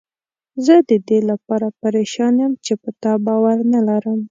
[0.65, 4.19] زه ددې لپاره پریشان یم چې په تا باور نه لرم.